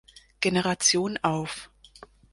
Generation 0.39 1.19
auf. 1.21 1.69